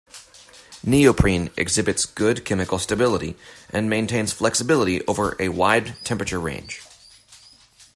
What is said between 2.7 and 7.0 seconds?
stability and maintains flexibility over a wide temperature range.